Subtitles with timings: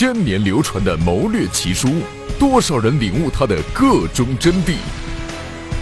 [0.00, 2.00] 千年流传的谋略奇书，
[2.38, 4.76] 多少人领悟它的各中真谛？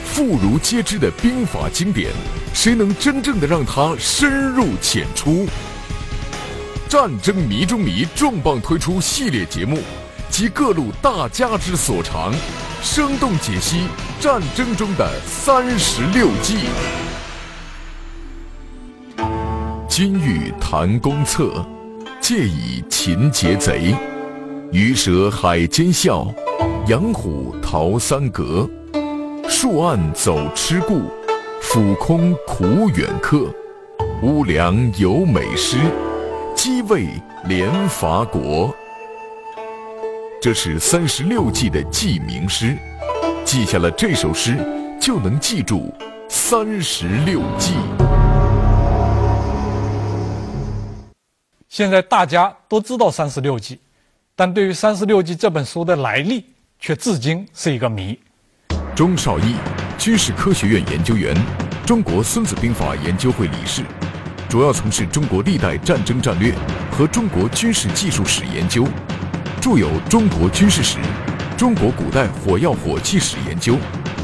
[0.04, 2.10] 妇孺皆知的兵法经典，
[2.52, 5.46] 谁能真正的让它深入浅出？
[6.88, 9.78] 战争迷中迷重磅推出系列节目，
[10.28, 12.34] 集各路大家之所长，
[12.82, 13.82] 生动解析
[14.18, 16.56] 战争中的三十六计。
[19.88, 21.64] 金玉谈公策，
[22.20, 23.94] 借以擒劫贼；
[24.70, 26.26] 鱼蛇海间笑，
[26.88, 28.68] 养虎逃三阁。
[29.48, 31.02] 树暗走痴故，
[31.62, 33.52] 俯空苦远客。
[34.22, 35.78] 乌梁有美诗，
[36.54, 37.06] 鸡卫
[37.46, 38.74] 连伐国。
[40.40, 42.76] 这是三十六计的记名诗，
[43.44, 44.56] 记下了这首诗，
[45.00, 45.92] 就能记住
[46.28, 47.74] 三十六计。
[51.68, 53.78] 现在大家都知道三十六计，
[54.34, 56.42] 但对于三十六计这本书的来历，
[56.80, 58.18] 却至今是一个谜。
[58.96, 59.54] 钟绍义，
[59.98, 61.36] 军事科学院研究员，
[61.84, 63.82] 中国孙子兵法研究会理事，
[64.48, 66.54] 主要从事中国历代战争战略
[66.90, 68.86] 和中国军事技术史研究，
[69.60, 70.96] 著有《中国军事史》
[71.58, 73.74] 《中国古代火药火器史研究》《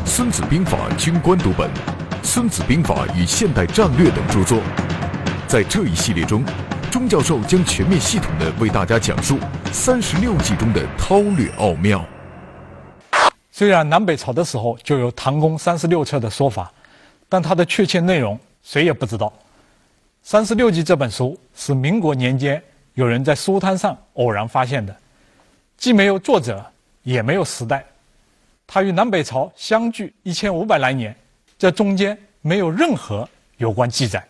[0.06, 1.69] 孙子兵法军官读本》
[2.23, 4.62] 《孙子兵法与现代战略》等著作。
[5.47, 6.42] 在这一系列中，
[6.95, 9.37] 钟教授将全面系统地为大家讲述
[9.73, 12.06] 三十六计中的韬略奥妙。
[13.51, 16.73] 虽然南北朝的时候就有《唐公三十六策》的说法，
[17.28, 19.27] 但它的确切内容谁也不知道。
[20.23, 22.62] 《三十六计》这本书是民国年间
[22.95, 24.97] 有人在书摊上偶然发现的，
[25.77, 26.64] 既没有作者，
[27.03, 27.84] 也没有时代。
[28.69, 31.12] 它与南北朝相距一千五百来年，
[31.58, 34.25] 这中间没有任何有关记载，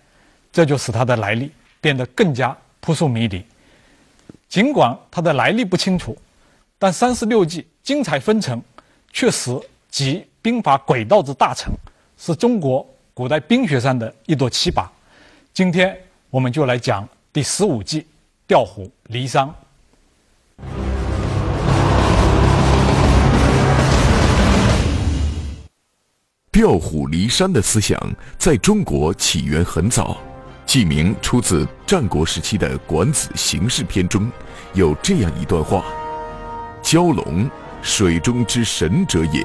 [0.51, 1.53] 这就是它的来历
[1.85, 3.45] 变得更加扑朔迷离。
[4.49, 6.17] 尽管它的来历不清楚，
[6.79, 8.63] 但《三十六计》精彩纷呈。
[9.13, 9.55] 确实
[9.91, 11.75] 集兵法诡道之大成，
[12.17, 14.89] 是中国古代兵学上的一朵奇葩。
[15.53, 15.95] 今天
[16.31, 18.07] 我们就来讲第十五计
[18.49, 19.47] “调虎离山”。
[26.51, 28.01] 调虎离山的思想
[28.39, 30.17] 在中国起源很早，
[30.67, 34.31] 记名出自战国时期的《管子·形势篇》中，
[34.73, 35.85] 有这样一段话
[36.83, 37.51] ：“蛟龙。”
[37.87, 39.45] 水中之神者也，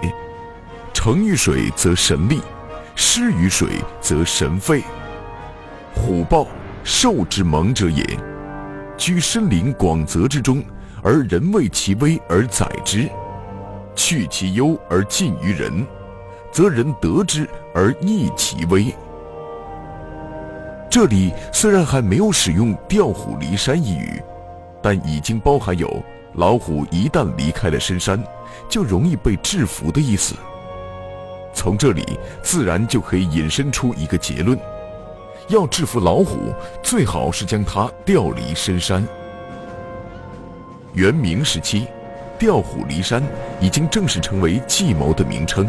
[0.94, 2.40] 成于水则神力，
[2.96, 3.68] 失于水
[4.00, 4.82] 则神废。
[5.94, 6.48] 虎豹，
[6.82, 8.02] 兽之猛者也，
[8.98, 10.64] 居深林广泽之中，
[11.04, 13.10] 而人畏其威而宰之，
[13.94, 15.86] 去其忧而近于人，
[16.50, 18.96] 则人得之而益其威。
[20.90, 24.20] 这里虽然还没有使用“调虎离山”一语，
[24.82, 26.04] 但已经包含有。
[26.34, 28.24] 老虎一旦离开了深山，
[28.68, 30.36] 就容易被制服的意思。
[31.54, 34.58] 从这里自然就可以引申出一个结论：
[35.48, 39.06] 要制服老虎，最好是将它调离深山。
[40.94, 41.88] 元明时期
[42.40, 43.22] ，“调虎离山”
[43.62, 45.68] 已经正式成为计谋的名称。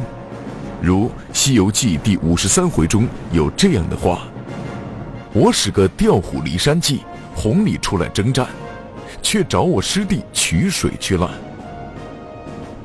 [0.81, 4.29] 如《西游记》第五十三回中有这样的话
[5.33, 7.01] ：“我使个调虎离山计，
[7.35, 8.47] 哄你出来征战。”
[9.23, 11.31] 却找我师弟取水去了。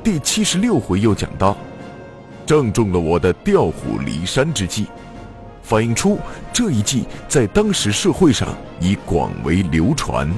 [0.04, 1.56] 第七十六回又讲到，
[2.44, 4.86] 正中了我的调虎离山之计，
[5.62, 6.18] 反映出
[6.52, 10.30] 这一计在当时社会上已广为流传。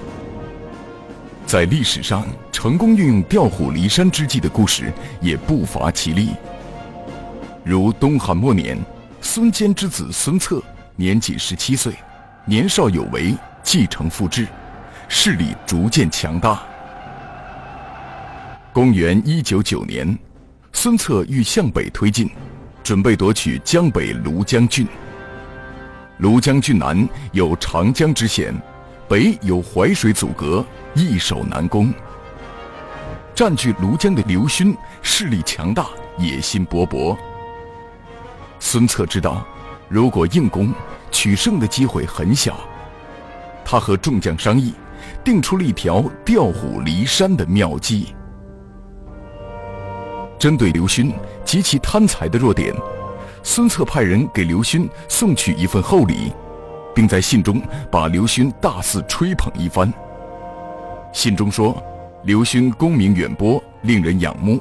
[1.45, 6.31] 在历史上，成功运用调虎离山之计的故事也不乏其例。
[7.65, 8.79] 如东汉末年，
[9.21, 10.63] 孙坚之子孙策
[11.01, 11.95] 年仅十七岁，
[12.45, 13.33] 年少有为，
[13.63, 14.49] 继承父志。
[15.07, 16.61] 势力逐渐强大。
[18.73, 20.19] 公元一九九年，
[20.73, 22.29] 孙策欲向北推进，
[22.83, 24.89] 准备夺取江北庐江郡。
[26.21, 28.53] 庐江郡南有长江之险，
[29.09, 31.95] 北有淮水阻隔，易守难攻。
[33.37, 35.87] 占据庐江的刘勋势力强大，
[36.19, 37.17] 野心勃勃。
[38.59, 39.47] 孙策知道，
[39.89, 40.75] 如果硬攻，
[41.11, 42.59] 取胜的机会很小。
[43.65, 44.75] 他和众将商议。
[45.25, 48.15] 定出了一条调虎离山的妙计。
[50.39, 51.13] 针对刘勋
[51.45, 52.75] 极其贪财的弱点，
[53.43, 56.33] 孙策派人给刘勋送去一份厚礼，
[56.95, 57.61] 并在信中
[57.91, 59.93] 把刘勋大肆吹捧一番。
[61.13, 61.83] 信中说，
[62.25, 64.61] 刘勋功名远播，令人仰慕，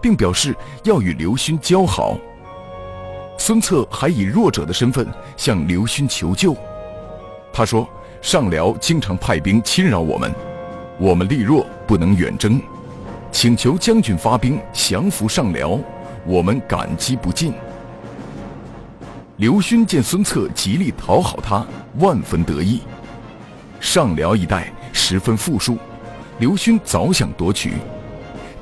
[0.00, 2.16] 并表示要与刘勋交好。
[3.38, 6.56] 孙策还以弱者的身份向刘勋求救，
[7.52, 7.88] 他说。
[8.22, 10.34] 上辽经常派兵侵扰我们，
[10.98, 12.58] 我们力弱，不能远征，
[13.30, 15.78] 请求将军发兵降服上辽，
[16.24, 17.52] 我们感激不尽。
[19.36, 21.66] 刘勋见孙策极力讨好他，
[21.98, 22.80] 万分得意。
[23.78, 25.76] 上辽一带十分富庶，
[26.38, 27.74] 刘勋早想夺取，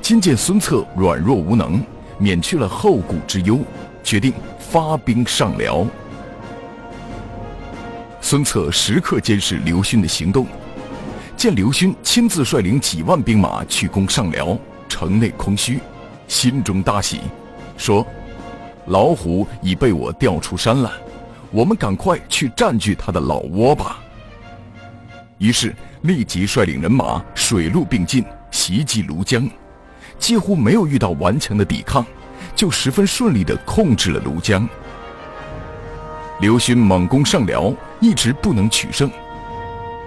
[0.01, 1.81] 今见孙策软弱无能，
[2.17, 3.59] 免去了后顾之忧，
[4.03, 5.85] 决定发兵上辽。
[8.21, 10.45] 孙策时刻监视刘勋的行动，
[11.35, 14.57] 见刘勋亲自率领几万兵马去攻上辽，
[14.87, 15.79] 城内空虚，
[16.27, 17.21] 心中大喜，
[17.77, 18.05] 说。
[18.87, 20.91] 老虎已被我调出山了，
[21.51, 24.03] 我们赶快去占据他的老窝吧。
[25.37, 29.49] 于是立即率领人马水陆并进袭击庐江，
[30.19, 32.05] 几乎没有遇到顽强的抵抗，
[32.63, 34.65] 就十分顺利地控制了庐江。
[36.39, 39.11] 刘勋猛攻上辽，一直不能取胜。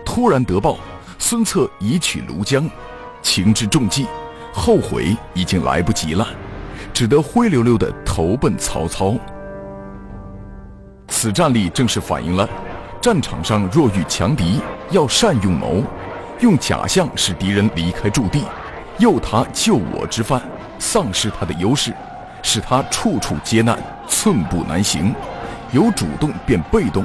[0.06, 0.78] 突然得报，
[1.18, 2.66] 孙策已取庐江，
[3.20, 4.06] 情之重计，
[4.54, 6.26] 后悔已经来不及了。
[6.94, 9.14] 只得灰溜溜地投奔曹操。
[11.08, 12.48] 此战例正是反映了，
[13.02, 14.62] 战场上若遇强敌，
[14.92, 15.84] 要善用谋，
[16.40, 18.44] 用假象使敌人离开驻地，
[18.98, 20.40] 诱他救我之犯，
[20.78, 21.92] 丧失他的优势，
[22.42, 23.78] 使他处处艰难，
[24.08, 25.14] 寸步难行。
[25.72, 27.04] 由主动变被动，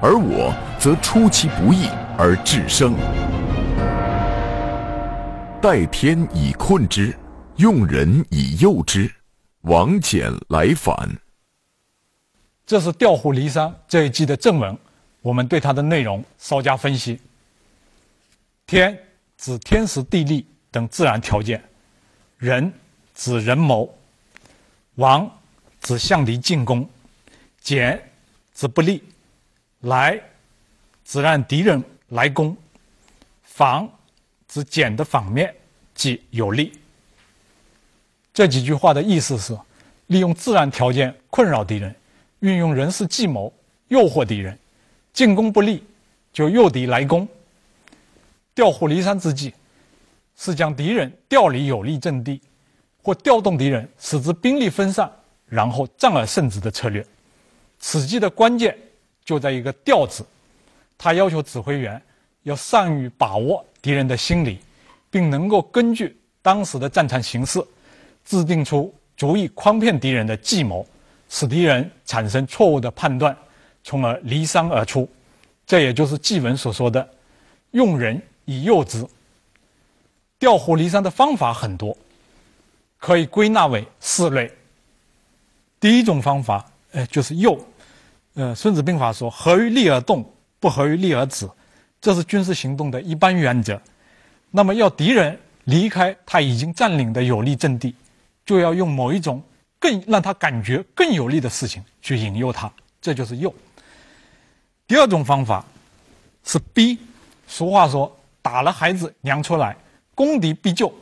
[0.00, 2.94] 而我则出其不意而制胜。
[5.60, 7.14] 待天以困之，
[7.56, 9.10] 用人以诱之。
[9.62, 10.96] 王翦来反。
[12.64, 14.76] 这是《调虎离山》这一季的正文，
[15.20, 17.20] 我们对它的内容稍加分析。
[18.66, 18.98] 天
[19.36, 21.62] 指天时地利等自然条件，
[22.38, 22.72] 人
[23.14, 23.92] 指人谋，
[25.00, 25.28] 王
[25.80, 26.86] 指向敌进攻，
[27.62, 27.98] 简
[28.54, 29.02] 指不利，
[29.80, 30.20] 来
[31.06, 32.54] 指让敌人来攻，
[33.42, 33.90] 防
[34.46, 35.54] 指简的反面，
[35.94, 36.78] 即有利。
[38.34, 39.58] 这几句话的意思是：
[40.08, 41.96] 利用自然条件困扰敌人，
[42.40, 43.50] 运用人事计谋
[43.88, 44.58] 诱惑敌人，
[45.14, 45.82] 进攻不利
[46.30, 47.26] 就诱敌来攻。
[48.54, 49.54] 调虎离山之计，
[50.36, 52.38] 是将敌人调离有利阵地，
[53.02, 55.10] 或调动敌人使之兵力分散，
[55.46, 57.04] 然后战而胜之的策略。
[57.78, 58.76] 此计的关键
[59.24, 60.24] 就在一个“调”字，
[60.98, 62.00] 他要求指挥员
[62.42, 64.58] 要善于把握敌人的心理，
[65.10, 67.62] 并能够根据当时的战场形势。
[68.22, 70.86] 制定出足以诓骗敌人的计谋，
[71.28, 73.36] 使敌人产生错误的判断，
[73.82, 75.08] 从而离山而出。
[75.66, 77.08] 这也就是祭文所说的
[77.72, 79.04] “用人以诱之”。
[80.38, 81.96] 调虎离山的方法很多，
[83.00, 84.48] 可以归纳为四类。
[85.80, 87.58] 第一种方法，呃，就是诱。
[88.34, 90.24] 呃，《孙子兵法》说：“合于利而动，
[90.60, 91.48] 不合于利而止。”
[92.00, 93.80] 这是军事行动的一般原则。
[94.50, 97.92] 那么，要敌人离开他已经占领的有利阵地。
[98.46, 99.40] 就要用某一种
[99.78, 103.54] 更让他感觉更有利的事情去引诱他，这就是诱。
[104.88, 105.64] 第二种方法
[106.44, 106.98] 是逼。
[107.46, 108.10] 俗话说
[108.42, 109.76] ：“打了孩子娘出来，
[110.14, 110.92] 攻敌必救。”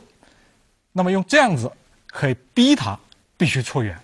[0.91, 1.71] 那么用这样子
[2.11, 2.97] 可以逼他
[3.37, 3.97] 必须出援。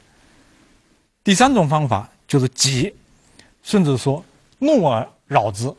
[1.23, 2.93] 第三种方法就是急，
[3.63, 4.23] 甚至说
[4.59, 5.73] 怒而扰之。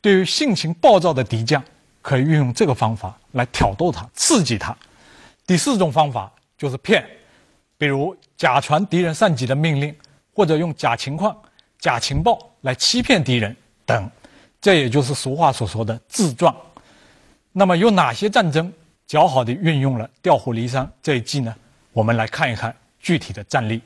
[0.00, 1.62] 对于性情暴躁的敌将，
[2.00, 4.76] 可以运用这个方法来挑逗他、刺激他。
[5.46, 6.32] 第四种方法。
[6.58, 7.04] 就是骗，
[7.76, 9.92] 比如假传敌人上级的命令，
[10.32, 11.36] 或者用假情况、
[11.80, 14.08] 假情报来欺骗敌人等，
[14.60, 16.54] 这也就是俗话所说的自撞。
[17.50, 18.72] 那么有哪些战争
[19.12, 21.54] 较好的运用了调虎离山这一计呢？
[21.92, 23.82] 我们来看一看具体的战例。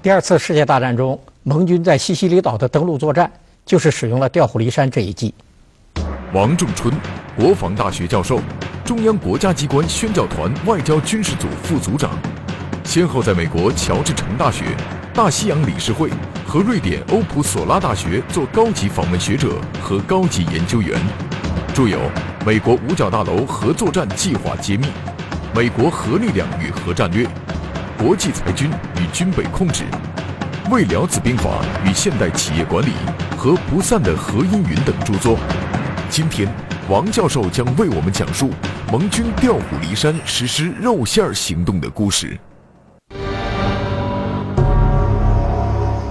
[0.00, 3.30] 第二次世界大战中，盟军在西西里岛的登陆作战，
[3.66, 5.34] 就是使用了调虎离山这一计。
[6.32, 6.90] 王仲春，
[7.36, 8.40] 国防大学教授。
[8.86, 12.18] 中央国家机关宣教团外交军事组副组长，
[12.84, 14.64] 先后在美国乔治城大学、
[15.12, 16.08] 大西洋理事会
[16.46, 20.98] 和瑞典欧普索拉大学做高级访问学者和高级研究员，
[21.74, 21.98] 著有
[22.46, 24.86] 《美国五角大楼核作战计划揭秘》
[25.54, 27.26] 《美国核力量与核战略》
[28.04, 29.84] 《国际裁军与军备控制》
[30.72, 32.90] 《未了子兵法与现代企业管理》
[33.36, 35.38] 和《不散的核阴云》等著作。
[36.08, 36.48] 今天。
[36.88, 38.50] 王教授将为我们讲述
[38.90, 42.38] 盟军调虎离山实施肉馅儿行动的故事。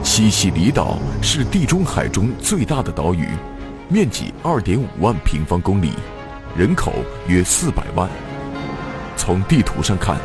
[0.01, 3.27] 西西里岛是地中海中最大的岛屿，
[3.91, 5.91] 面积二点五万平方公里，
[6.55, 6.93] 人口
[7.27, 8.10] 约四百万。
[9.17, 10.15] 从地图上看，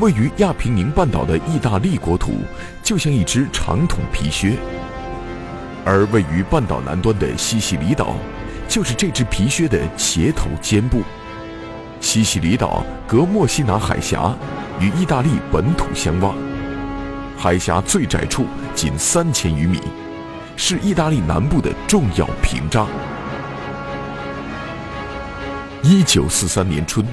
[0.00, 2.32] 位于亚平宁半岛的意大利国土
[2.82, 4.56] 就像一只长筒皮靴，
[5.84, 8.16] 而位于半岛南端的西西里岛。
[8.66, 11.00] 就是这只皮靴的鞋头尖部。
[12.00, 14.36] 西西里岛隔墨西拿海峡，
[14.80, 16.34] 与意大利本土相望，
[17.36, 19.80] 海峡最窄处仅三千余米，
[20.60, 22.88] 是意大利南部的重要屏障。
[25.82, 27.06] 一九四三年春，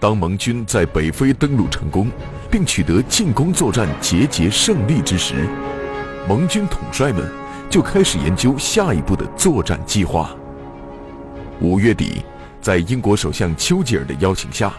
[0.00, 2.10] 当盟军在北非登陆成功，
[2.50, 5.46] 并取得进攻作战节节胜利之时，
[6.26, 7.30] 盟军统帅们
[7.68, 10.34] 就开始研究下一步的作战计划。
[11.60, 12.22] 五月底。
[12.60, 14.72] 在英国首相丘吉尔的邀请下，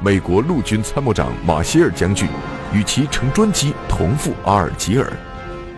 [0.00, 2.28] 美国陆军参谋长马歇尔将军
[2.72, 5.10] 与其乘专机同赴阿尔及尔，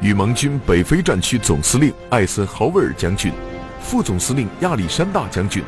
[0.00, 3.32] 与盟军北非战区总司令艾森豪威尔将军、
[3.80, 5.62] 副总司令亚历山大将军，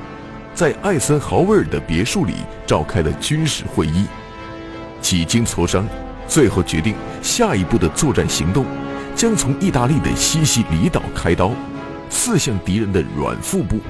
[0.54, 2.35] 在艾森豪威尔的别墅里
[2.66, 4.06] 召开了军事会议。
[5.00, 5.87] 几经磋商，
[6.26, 8.64] 最后决定下一步的作战行动
[9.14, 11.52] 将从意大利的西西里岛开刀，
[12.11, 13.80] 刺向敌人的软腹部，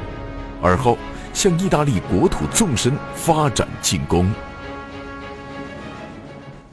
[0.62, 0.96] 而后。
[1.34, 4.28] 向意大利国土纵深发展进攻。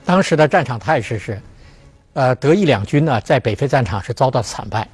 [0.03, 1.39] 当时的战场态势是，
[2.15, 4.87] 呃，德意两军呢在北非战场是遭到惨败，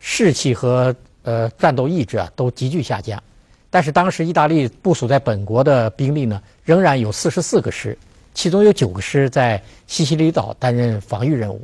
[0.00, 3.22] 士气和呃战斗意志啊都急剧下降。
[3.68, 7.96] 但是当时意大利部署在本国的兵力呢仍然有四十四个师，
[8.32, 11.60] 其中有九个师在西西里岛担任防御任务。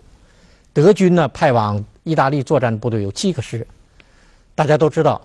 [0.75, 3.67] 德军呢派往意大利作战部队有七个师。
[4.55, 5.21] 大家都知道。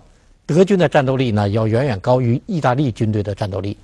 [0.46, 3.76] 德军的战斗力呢，要远远高于意大利军队的战斗力。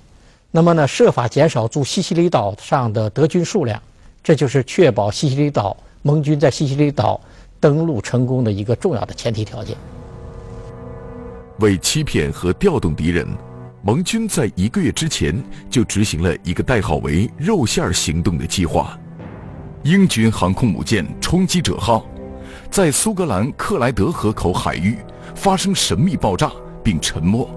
[0.51, 3.81] 那么呢，设法减少驻西西里岛上的德军数量，
[4.23, 7.19] 这就是确保西西里岛盟军在西西里岛
[7.59, 9.75] 登陆成功的一个重要的前提条件。
[11.59, 13.27] 为欺骗和调动敌人，
[13.83, 18.97] 盟军在一个月之前就执行了一个代号为“肉馅儿行动”的计划。
[19.83, 22.05] 英军航空母舰“冲击者号”
[22.69, 24.97] 在苏格兰克莱德河口海域。
[25.33, 26.51] 发生神秘爆炸
[26.83, 27.49] 并沉没。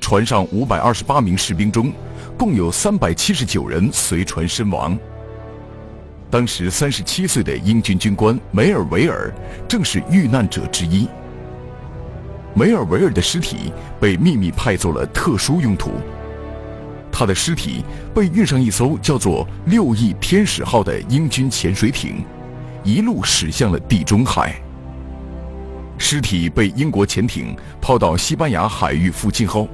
[0.00, 1.90] 船上五百二十八名士兵中，
[2.36, 4.98] 共有三百七十九人随船身亡。
[6.30, 9.32] 当时三十七岁的英军军官梅尔维尔
[9.66, 11.08] 正是遇难者之一。
[12.54, 15.92] 梅尔维尔的尸体被秘密派作了特殊用途。
[17.10, 17.82] 他的尸体
[18.14, 22.24] 被运上一艘叫做“六翼天使号”的英军潜水艇，
[22.84, 24.54] 一路驶向了地中海。
[25.96, 29.66] 尸体被英国潜艇抛到西班牙海域附近后，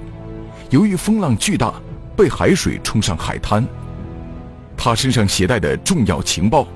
[0.70, 1.74] 由于风浪巨大，
[2.16, 3.66] 被海水冲上海滩。
[4.76, 6.66] 他身上携带的重要情报，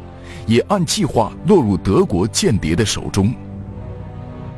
[0.46, 3.34] 也按计划落入德国间谍的手中。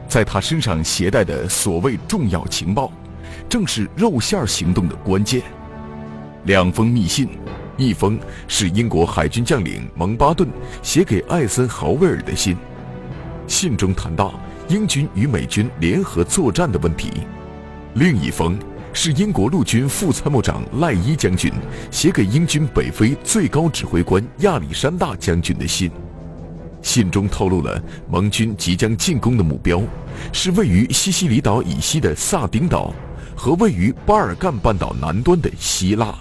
[0.09, 2.93] 在他身上携带的所谓重要情报，
[3.49, 5.43] 正是肉馅行动的关键。
[6.45, 7.29] 两封密信，
[7.77, 8.19] 一封
[8.49, 10.49] 是英国海军将领蒙巴顿
[10.83, 12.57] 写给艾森豪威尔的信，
[13.47, 14.35] 信中谈到。
[14.69, 17.11] 英军与美军联合作战的问题。
[17.95, 18.57] 另一封
[18.93, 21.53] 是英国陆军副参谋长赖伊将军
[21.91, 25.91] 写给英军北非最高指挥官亚历山大将军的信，
[26.83, 29.83] 信中透露了盟军即将进攻的目标
[30.33, 32.93] 是位于西西里岛以西的萨丁岛
[33.37, 36.15] 和位于巴尔干半岛南端的希腊。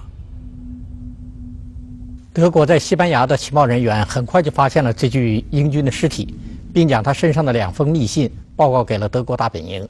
[2.32, 6.36] 德国在西班牙的情报人员很快就发现了这具英军的尸体。
[6.72, 9.90] 并将他身上的两封密信报告给了德国大本营，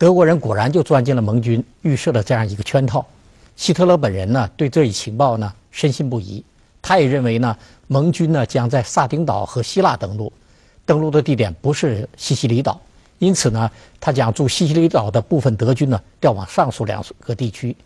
[0.00, 3.04] 德国人果然就钻进了盟军预设的这样一个圈套。
[3.54, 6.42] 希特勒本人呢，对这一情报呢深信不疑，
[6.80, 7.54] 他也认为呢，
[7.86, 10.32] 盟军呢将在萨丁岛和希腊登陆，
[10.86, 12.80] 登陆的地点不是西西里岛，
[13.18, 17.76] 因此呢，他将驻西西里岛的部分德军呢调往上述两个地区，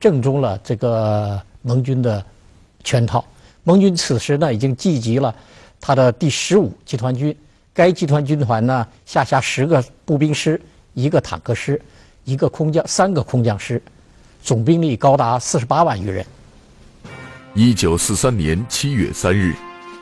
[0.00, 2.24] 正中了这个盟军的
[2.82, 3.24] 圈套。
[3.62, 5.32] 盟军此时呢已经聚集了
[5.80, 7.32] 他的第十五集团军。
[7.72, 10.60] 该集团军团呢，下辖十个步兵师、
[10.94, 11.80] 一个坦克师、
[12.24, 13.82] 一个空降、三个空降师，
[14.42, 16.24] 总兵力高达四十八万余人。
[17.54, 19.54] 一九四三年七月三日，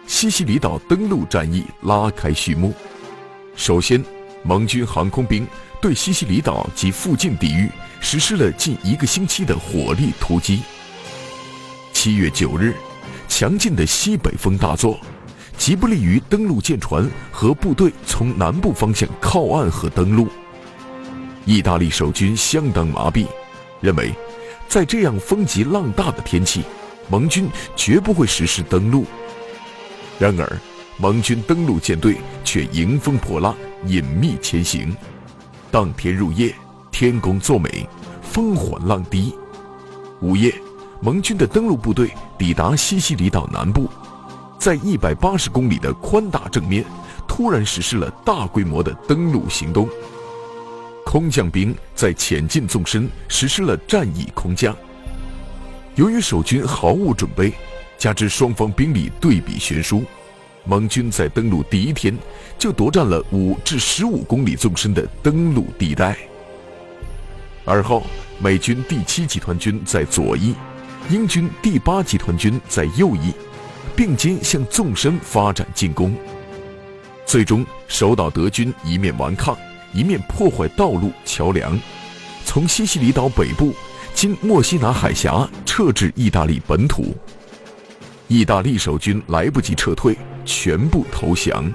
[0.07, 2.73] 西西里岛登陆战役拉开序幕。
[3.57, 4.03] 首先，
[4.43, 5.47] 盟军航空兵
[5.81, 7.69] 对西西里岛及附近地域
[8.01, 10.63] 实施了近一个星期的火力突击。
[11.93, 12.75] 七月九日，
[13.29, 14.99] 强劲的西北风大作。
[15.59, 20.27] 极不利于登陆舰船和部队从南部方向靠岸和登陆。
[21.45, 23.27] 意大利守军相当麻痹，
[23.81, 24.13] 认为
[24.69, 26.63] 在这样风急浪大的天气，
[27.09, 29.05] 盟军绝不会实施登陆。
[30.19, 30.61] 然而，
[30.99, 33.57] 盟军登陆舰队却迎风破浪，
[33.87, 34.95] 隐秘前行。
[35.71, 36.55] 当天入夜，
[36.91, 37.89] 天公作美，
[38.23, 39.35] 风缓浪低。
[40.21, 40.55] 午夜，
[41.01, 43.89] 盟军的登陆部队抵达西西里岛南部。
[44.59, 46.85] 在一百八十公里的宽大正面，
[47.27, 49.89] 突然实施了大规模的登陆行动。
[51.05, 54.77] 空降兵在前进纵深实施了战役空降。
[55.97, 57.53] 由于守军毫无准备，
[57.99, 60.05] 加之双方兵力对比悬殊，
[60.65, 62.17] 盟军在登陆第一天
[62.59, 66.17] 就夺占了五至十五公里纵深的登陆地带。
[67.65, 68.03] 而后，
[68.39, 70.55] 美军第七集团军在左翼，
[71.11, 73.33] 英军第八集团军在右翼，
[73.97, 76.15] 并肩向纵深发展进攻，
[77.27, 79.57] 最终守岛德军一面顽抗。
[79.93, 81.79] 一面破坏道路、桥梁，
[82.45, 83.75] 从西西里岛北部
[84.15, 87.15] 经墨西拿海峡撤至意大利本土。
[88.29, 91.73] 意大利守军来不及撤退，全部投降。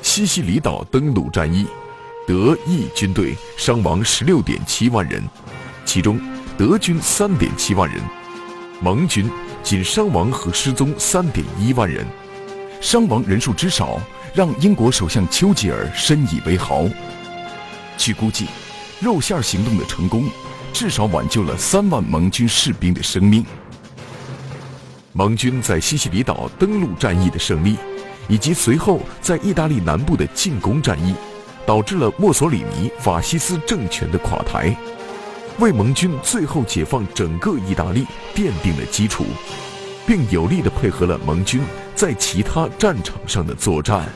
[0.00, 1.66] 西西里岛登陆战役，
[2.26, 5.22] 德意军队伤亡十六点七万人，
[5.84, 6.20] 其中
[6.56, 8.00] 德军三点七万人，
[8.80, 9.28] 盟军
[9.64, 12.06] 仅伤亡和失踪三点一万人，
[12.80, 14.00] 伤亡人数之少。
[14.34, 16.86] 让英国首相丘吉尔深以为豪。
[17.98, 18.46] 据估计，
[18.98, 20.24] 肉馅儿行动的成功，
[20.72, 23.44] 至少挽救了三万盟军士兵的生命。
[25.12, 27.76] 盟军在西西里岛登陆战役的胜利，
[28.26, 31.14] 以及随后在意大利南部的进攻战役，
[31.66, 34.74] 导致了墨索里尼法西斯政权的垮台，
[35.58, 39.26] 为盟军最后解放整个意大利奠定了基础，
[40.06, 41.62] 并有力地配合了盟军
[41.94, 44.08] 在其他战场上的作战。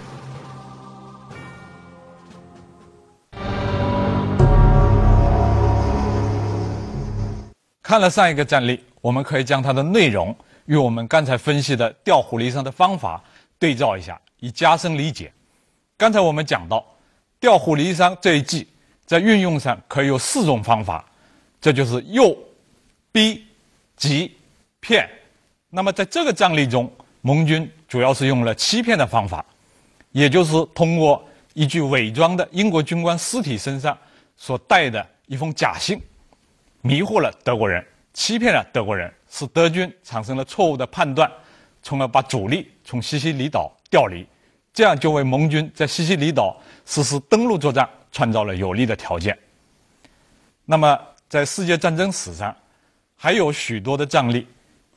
[7.82, 13.22] 看了上一个战例，我们可以将它的内容与我们刚才分析的调虎离山的方法
[13.60, 15.32] 对照一下，以加深理解。
[15.96, 16.84] 刚才我们讲到，
[17.38, 18.66] 调虎离山这一计
[19.04, 21.04] 在运用上可以有四种方法，
[21.60, 22.36] 这就是诱、
[23.12, 23.46] 逼、
[23.96, 24.36] 急、
[24.80, 25.08] 骗。
[25.76, 26.90] 那么在这个战例中，
[27.20, 29.44] 盟军主要是用了欺骗的方法，
[30.10, 33.96] 也就是通过一具伪装的英国军官尸体身上
[34.38, 36.00] 所带的一封假信。
[36.80, 37.84] 迷惑了德国人，
[38.14, 41.30] 欺骗了德国人，使德军产生了错误的判断，
[41.82, 44.26] 从而把主力从西西里岛调离，
[44.72, 49.38] 这样就为盟军在西西里岛实施登陆作战创造了有利的条件。
[50.64, 52.56] 那么，在世界战争史上，
[53.14, 54.46] 还有许多的战例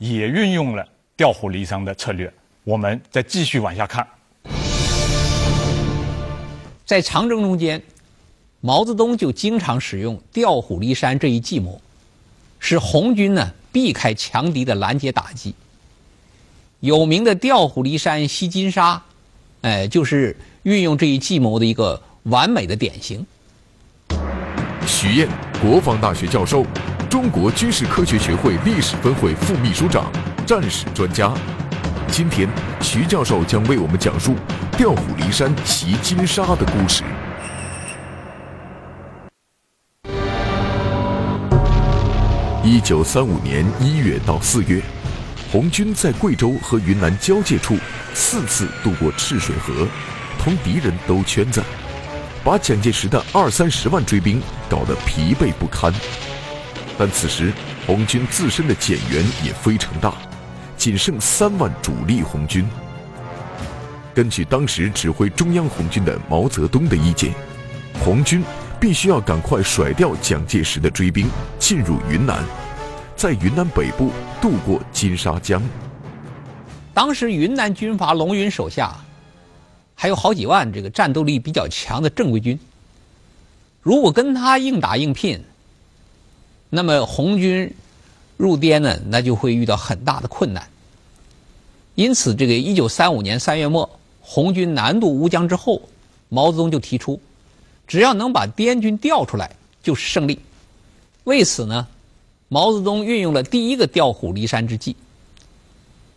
[0.00, 2.32] 也运用了调虎离山的策略。
[2.64, 4.06] 我们再继续往下看，
[6.86, 7.80] 在长征中间。
[8.62, 11.80] 毛泽东就经常使用调虎离山这一计谋，
[12.58, 15.54] 使红军呢避开强敌的拦截打击。
[16.80, 19.02] 有名的调虎离山吸金沙，
[19.62, 23.26] 哎，就是运用这一计谋的一个完美的典型。
[24.90, 25.28] 徐燕，
[25.62, 26.66] 国防大学教授，
[27.08, 30.10] 中国军事科学学会历史分会副秘书长，
[30.44, 31.32] 战史专家。
[32.08, 32.48] 今天，
[32.82, 34.34] 徐教授将为我们讲述
[34.72, 37.04] 调虎离山袭金沙的故事。
[42.64, 44.82] 一九三五年一月到四月，
[45.52, 47.78] 红军在贵州和云南交界处
[48.12, 49.86] 四次渡过赤水河，
[50.42, 51.62] 同敌人兜圈子，
[52.44, 55.92] 把蒋介石的二三十万追兵搞得疲惫不堪。
[56.98, 57.52] 但此时
[57.86, 60.14] 红军自身的减员也非常大，
[60.76, 62.68] 仅剩三万主力红军。
[64.14, 67.32] 根据当时指挥中央红军的毛泽东的意见，
[68.04, 68.42] 红军。
[68.80, 72.42] 必须要赶快甩掉蒋介石的追兵，进入云南，
[73.14, 75.62] 在云南北部渡过金沙江。
[76.94, 78.96] 当时云南军阀龙云手下
[80.02, 82.58] 还有好几万这个战斗力比较强的正规军，
[83.82, 85.38] 如果跟他硬打硬拼，
[86.70, 87.70] 那么红军
[88.38, 90.66] 入滇呢，那就会遇到很大的困难。
[91.96, 95.82] 因此，这个一九三五年三月末，红军南渡乌江之后，
[96.30, 97.20] 毛泽东就提出。
[97.86, 100.38] 只要能把滇军调出来，就是胜利。
[101.24, 101.86] 为此呢，
[102.48, 104.96] 毛泽东运用了第一个调虎离山之计，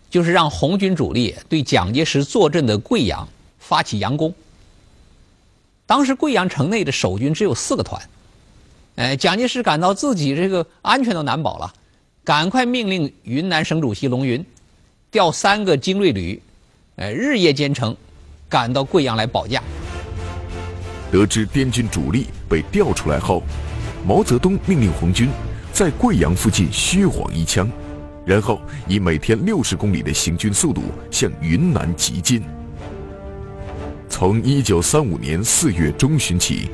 [0.09, 3.27] 就是让红军主力对蒋介石坐镇的贵阳
[3.63, 4.33] 发起佯攻。
[5.85, 8.01] 当时贵阳城内的守军只有四个团，
[8.95, 11.73] 哎，蒋介石感到自己这个安全都难保了，
[12.23, 14.43] 赶快命令云南省主席龙云
[15.11, 16.41] 调三个精锐旅，
[16.97, 17.95] 哎，日夜兼程，
[18.49, 19.61] 赶到贵阳来保驾。
[21.11, 23.43] 得知滇军主力被调出来后，
[24.05, 25.29] 毛泽东命令红军
[25.71, 27.69] 在贵阳附近虚晃一枪，
[28.25, 32.41] 然后以每天六十公里的行军速度向云南急进。
[34.25, 36.69] 从一九三五年四月中旬起，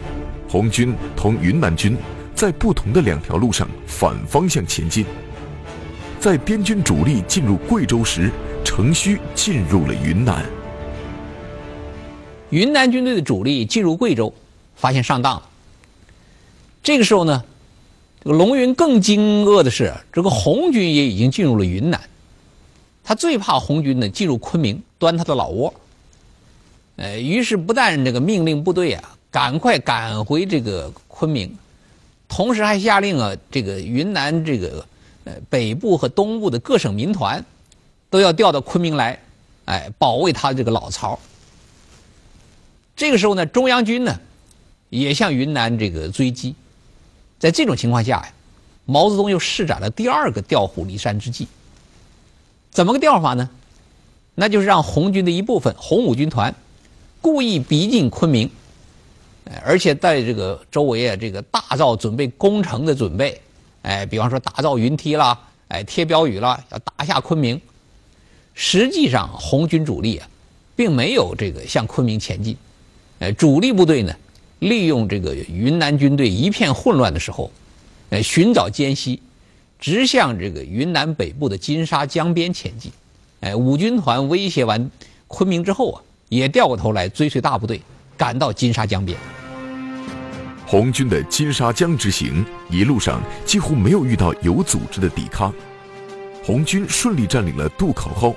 [0.47, 1.97] 红军同云南军
[2.35, 5.03] 在不同的两条路上反方向前进。
[6.19, 8.29] 在滇军主力进入贵州时，
[8.63, 10.45] 乘虚进入了云南。
[12.51, 14.31] 云南军队的主力进入贵州，
[14.75, 15.49] 发现上当了。
[16.83, 17.43] 这个时候呢，
[18.23, 21.99] 这个龙云更惊愕的是，这个红军也已经进入了云南。
[23.03, 25.73] 他最怕红军呢进入昆明端他的老窝。
[26.99, 31.57] 呃，于是不但这个命令部队啊赶快赶回这个昆明，
[32.27, 34.85] 同时还下令啊这个云南这个
[35.23, 37.43] 呃北部和东部的各省民团
[38.09, 39.17] 都要调到昆明来，
[39.63, 41.17] 哎，保卫他这个老巢。
[42.97, 44.19] 这个时候呢，中央军呢
[44.89, 46.53] 也向云南这个追击。
[47.39, 48.33] 在这种情况下呀，
[48.83, 51.47] 毛泽东又施展了第二个调虎离山之计。
[52.71, 53.49] 怎么个调法呢？
[54.35, 56.53] 那就是让红军的一部分红五军团
[57.21, 58.49] 故意逼近昆明，
[59.65, 63.39] 而且在这个周围啊，这个大造准备攻城的准备，
[63.81, 67.59] 哎，比方说打造云梯啦，哎，贴标语啦，要打下昆明。
[68.53, 70.27] 实际上，红军主力啊，
[70.75, 72.55] 并没有这个向昆明前进。
[73.19, 74.13] 呃，主力部队呢，
[74.59, 77.51] 利用这个云南军队一片混乱的时候，
[78.09, 79.21] 呃，寻找间隙，
[79.79, 82.91] 直向这个云南北部的金沙江边前进。
[83.41, 84.89] 哎，五军团威胁完
[85.27, 87.81] 昆明之后啊，也掉过头来追随大部队
[88.15, 89.17] 赶到金沙江边。
[90.65, 95.53] 红军的金沙江之行一路上几乎没有遇到有组织的抵抗，
[96.43, 98.35] 红军顺利占领了渡口后，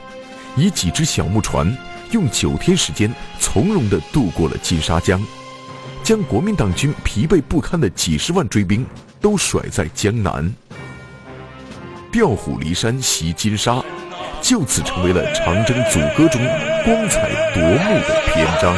[0.56, 1.72] 以几只小木船。
[2.10, 5.18] 用九天时间从容地渡过了金沙江，
[6.02, 8.84] 将国民党军疲惫不堪的几十万追兵
[9.18, 10.52] 都甩在江南。
[12.10, 13.82] 调虎离山袭金沙，
[14.42, 16.38] 就此成为了长征组歌中
[16.84, 18.74] 光彩夺目的篇章。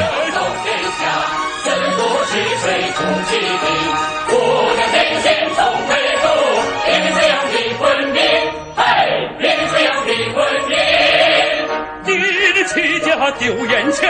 [13.39, 14.03] 丢烟枪，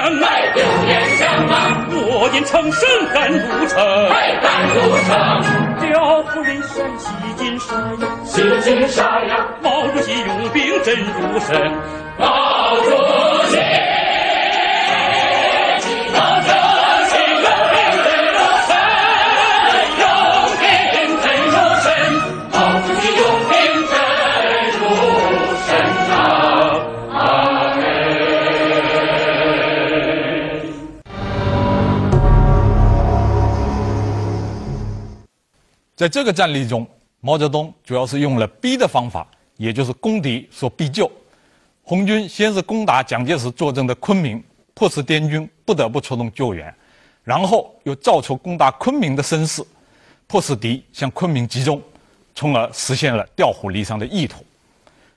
[0.53, 1.53] 丢烟枪啊！
[1.91, 3.75] 我引长生赶入城，
[4.41, 4.75] 赶入
[5.07, 5.09] 城。
[5.81, 9.47] 调虎离山袭金沙呀，袭金沙呀！
[9.61, 11.73] 毛主席用兵真如神，
[12.19, 12.91] 毛主
[35.95, 36.85] 在这个战例中，
[37.21, 41.09] 毛泽东主要是用了逼的方法，也就是攻敌所必救。
[41.83, 46.73] 红军先是攻打蒋介石坐镇的昆明，迫使滇军不得不出动救援，
[47.23, 49.63] 然后又造出攻打昆明的声势，
[50.27, 51.81] 迫使敌向昆明集中，
[52.33, 54.43] 从而实现了调虎离山的意图。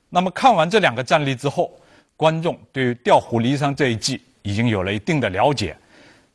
[0.08, 1.72] 那么看完这两个战例之后，
[2.16, 5.76] 观众对于调虎离山这一计已经有了一定的了解，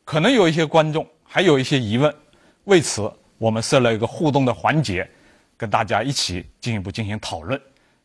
[0.04, 2.14] 可能有一些观众还有一些疑问，
[2.66, 3.10] 为此。
[3.38, 5.10] 我们设了一个互动的环节，
[5.58, 7.60] 跟大家一起进一步进行讨论。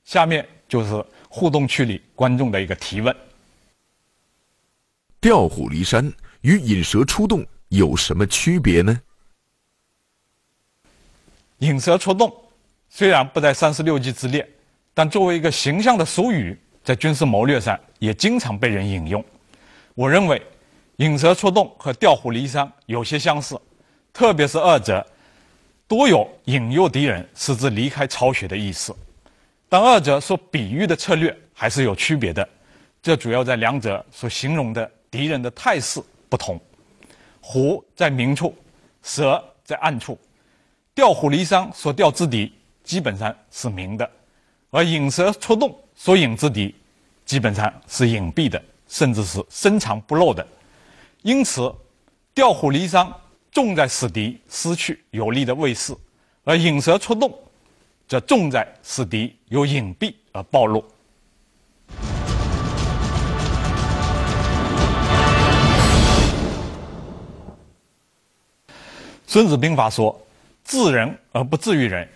[0.05, 3.15] 下面就是互动区里观众的一个提问：
[5.21, 6.11] 调虎离山
[6.41, 9.01] 与引蛇出洞有什么区别呢？
[11.59, 12.33] 引蛇出洞
[12.89, 14.49] 虽然不在三十六计之列，
[14.95, 19.23] 但作为一个形象的俗语，在军事谋略上也经常被人引用。
[19.95, 20.41] 我认为，
[20.97, 23.61] 引蛇出洞和调虎离山有些相似，
[24.13, 25.07] 特别是二者。
[25.89, 28.95] 多有引诱敌人使之离开巢穴的意思，
[29.71, 32.47] 但二者所比喻的策略还是有区别的。
[33.01, 35.99] 这主要在两者所形容的敌人的态势
[36.29, 36.61] 不同。
[37.41, 38.55] 虎在明处，
[39.03, 40.19] 蛇在暗处。
[40.95, 42.53] 调虎离山所调之敌
[42.85, 44.11] 基本上是明的，
[44.71, 46.75] 而引蛇出洞所引之敌
[47.25, 50.47] 基本上是隐蔽的，甚至是深藏不露的。
[51.23, 51.75] 因此，
[52.35, 53.11] 调虎离山。
[53.59, 55.93] 重在使敌失去有利的位势，
[56.45, 57.37] 而引蛇出洞，
[58.07, 60.79] 则重在使敌有隐蔽而暴露。
[69.27, 70.17] 《孙子兵法》说
[70.63, 72.09] ：“治人而不治于人”，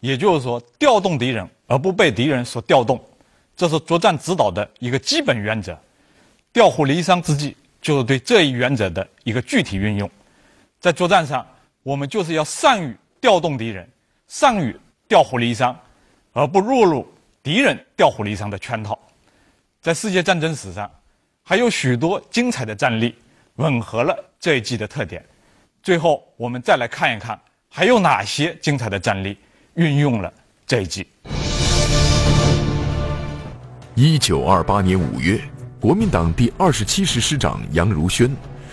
[0.00, 3.00] 也就是说，调动敌人而不被敌人所调动，
[3.56, 5.78] 这是作战指导的一个基本原则。
[6.52, 10.10] 调虎离山之计，就是对这一原则的一个具体运用。
[10.80, 11.44] 在作战上，
[11.82, 13.88] 我们就是要善于调动敌人，
[14.28, 15.76] 善于调虎离山，
[16.32, 17.04] 而不落入
[17.42, 18.96] 敌人调虎离山的圈套。
[19.80, 20.88] 在世界战争史上，
[21.42, 23.12] 还有许多精彩的战例
[23.56, 25.24] 吻合了这一计的特点。
[25.82, 27.36] 最后，我们再来看一看，
[27.68, 29.36] 还有哪些精彩的战例
[29.74, 30.32] 运用了
[30.64, 31.08] 这一计。
[33.96, 35.40] 一九二八年五月，
[35.80, 38.30] 国民党第二十七师师长杨如轩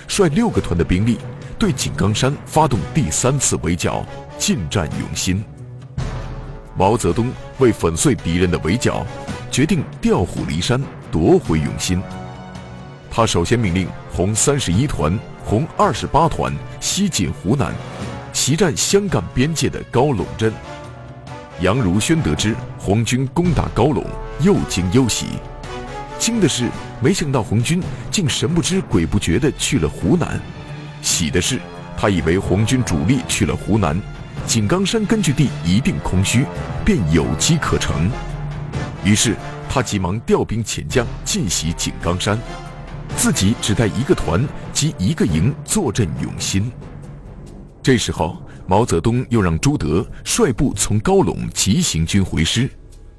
[0.08, 1.18] 率六个团的兵力。
[1.58, 4.06] 对井冈山发动第三次围剿，
[4.38, 5.42] 进占永新。
[6.76, 9.06] 毛泽东为粉碎敌人的围剿，
[9.50, 12.02] 决定调虎离山，夺回永新。
[13.10, 17.74] 他首先命令红三十一团、红二十八团西进湖南，
[18.34, 20.52] 袭占湘赣边界的高陇镇。
[21.62, 24.04] 杨如轩得知红军攻打高陇，
[24.42, 25.28] 又惊又喜。
[26.18, 26.70] 惊的是，
[27.02, 30.40] 没想到红军竟神不知鬼不觉地去了湖南；
[31.02, 31.60] 喜的是，
[31.98, 34.00] 他以为红军主力去了湖南，
[34.48, 36.46] 井冈山根据地一定空虚，
[36.84, 38.10] 便有机可乘。
[39.04, 39.36] 于是
[39.70, 42.40] 他急忙调兵遣将进袭井冈山。
[43.18, 46.70] 自己只带一个团及一个营坐镇永新。
[47.82, 52.70] 这时候，毛泽东又让朱德率部从高陇急行军回师，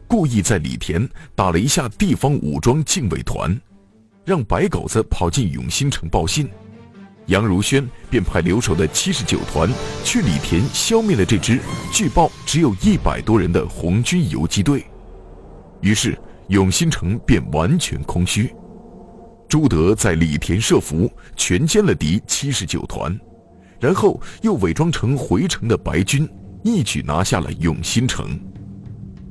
[0.08, 3.58] 故意在李田打了一下地方武装警卫团，
[4.24, 6.48] 让白狗子跑进永新城报信。
[7.26, 9.68] 杨如轩便派留守的七十九团
[10.04, 11.58] 去李田消灭了这支
[11.92, 14.84] 据报只有一百多人的红军游击队，
[15.80, 16.16] 于是
[16.48, 18.54] 永新城便完全空虚。
[19.48, 23.18] 朱德在李田设伏，全歼了敌七十九团，
[23.80, 26.28] 然后又伪装成回城的白军，
[26.62, 28.38] 一举拿下了永新城。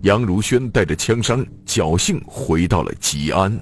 [0.06, 3.60] 杨如轩带着枪伤，侥幸回到了吉安。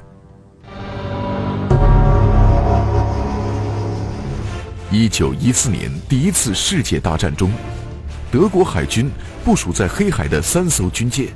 [4.92, 7.50] 一九一四年第一次世界大战中，
[8.30, 9.10] 德国海军
[9.46, 11.28] 部署在黑海的三艘军舰，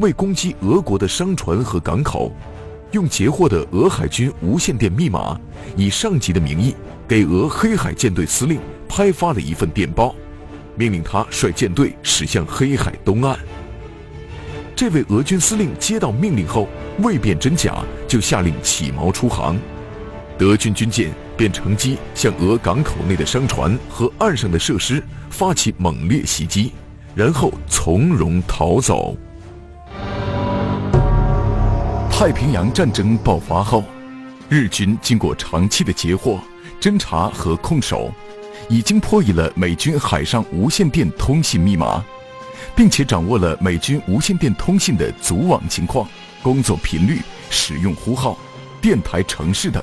[0.00, 2.32] 为攻击俄国的商船和港口。
[2.90, 5.40] 用截获的俄海军无线电密码，
[5.76, 6.74] 以上级的名义
[7.06, 10.12] 给俄黑海舰队司令拍发了一份电报，
[10.74, 13.38] 命令他率舰队驶向黑海东岸。
[14.78, 16.68] 这位俄军司令接到命令后，
[17.00, 19.58] 未辨真假，就下令起锚出航。
[20.38, 26.72] 德军军舰便乘机向俄港口内的商船和岸上的设施发起猛烈袭击，
[27.12, 29.16] 然后从容逃走。
[32.08, 33.82] 太平洋战争爆发后，
[34.48, 36.38] 日军经过长期的截获、
[36.80, 38.12] 侦查和控守，
[38.68, 42.00] 已经破译了美军海上无线电通信密码，
[42.78, 46.08] 并且掌握了美军无线电通信的组网情况、
[46.44, 48.38] 工作频率、使用呼号、
[48.80, 49.82] 电台城市等，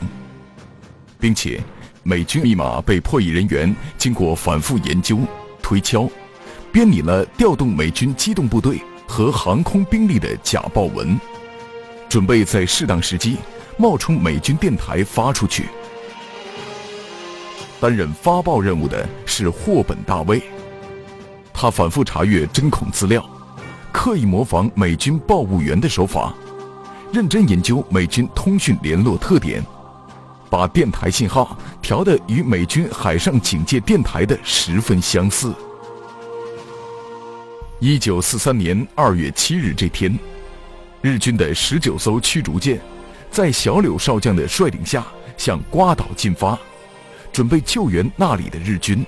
[1.19, 1.61] 并且
[2.03, 5.19] 美军密码被破译人员经过反复研究、
[5.61, 6.09] 推敲，
[6.71, 11.19] 编拟了调动美军机动部队和航空兵力的假报文。
[12.07, 13.35] 准备在适当时机
[13.77, 15.65] 冒充美军电台发出去。
[17.81, 20.41] 担任发报任务的是霍本大尉，
[21.65, 23.27] 他反复查阅针孔资料，
[23.91, 26.31] 刻意模仿美军报务员的手法，
[27.11, 29.65] 认真研究美军通讯联络特点，
[30.47, 35.55] 把电台信号调得与美军海上警戒电台的十分相似。
[37.79, 40.15] 一九四三年二月七日这天。
[41.01, 42.79] 日军的十九艘驱逐舰，
[43.31, 45.03] 在小柳少将的率领下
[45.35, 46.55] 向瓜岛进发，
[47.33, 49.03] 准备救援那里的日军，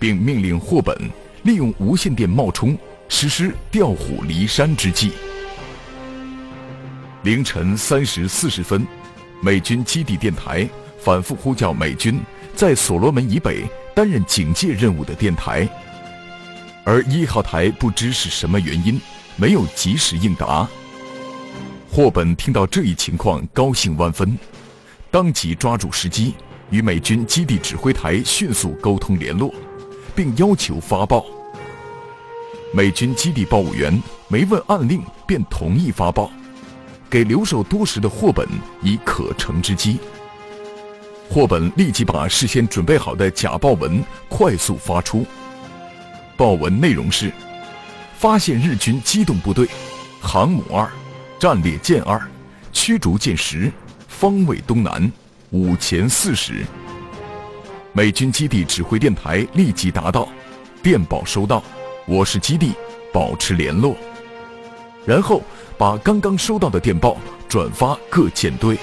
[0.00, 0.98] 并命令霍本
[1.42, 2.78] 利用无线电冒充，
[3.08, 5.12] 实施调虎离山之计。
[7.24, 8.86] 凌晨三时四十分，
[9.40, 12.20] 美军基地电台反复呼叫美军
[12.54, 15.68] 在所罗门以北担任警戒任务的电台，
[16.84, 19.00] 而一号台不知是什么原因，
[19.36, 20.68] 没有及时应答。
[21.90, 24.38] 霍本听到这一情况，高兴万分，
[25.10, 26.34] 当即抓住时机，
[26.70, 29.52] 与美军基地指挥台迅速沟通联络，
[30.14, 31.24] 并要求发报。
[32.72, 36.30] 美军基地报务员没问暗令便同意发报，
[37.10, 38.48] 给留守多时的霍本
[38.82, 39.98] 以可乘之机。
[41.28, 45.26] 霍本立即把事先准备好的假报文快速发出。
[46.36, 47.32] 报文内容是：
[48.18, 49.68] 发现日军机动部队，
[50.20, 50.90] 航母二。
[51.38, 52.20] 战列舰二，
[52.72, 53.72] 驱逐舰十，
[54.06, 55.10] 方位东南，
[55.50, 56.64] 五前四十。
[57.94, 60.26] 美军基地指挥电台立即答道
[60.82, 61.62] ：“电报收到，
[62.06, 62.72] 我是基地，
[63.12, 63.94] 保持联络。”
[65.04, 65.42] 然后
[65.76, 67.18] 把刚刚收到的电报
[67.50, 68.78] 转发各舰队。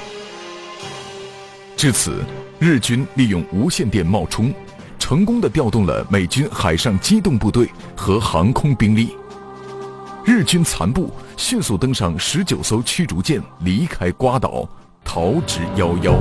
[1.75, 2.23] 至此，
[2.59, 4.53] 日军利用无线电冒充，
[4.99, 9.17] 成功的调动了美军海上机动部队和航空兵力。
[10.23, 14.69] 日军残部迅速登上十九艘驱逐舰，离开瓜岛，
[15.03, 16.15] 逃之夭夭。